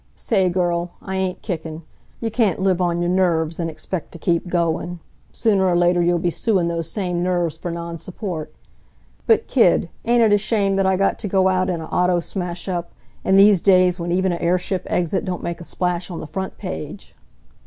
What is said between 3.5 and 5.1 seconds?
and expect t' keep goin'.